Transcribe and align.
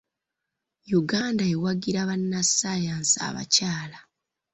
Uganda 0.99 1.43
ewagira 1.53 2.01
bannassaayansi 2.09 3.15
abakyala. 3.27 3.99